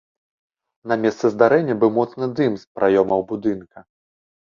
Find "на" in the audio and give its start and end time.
0.91-0.95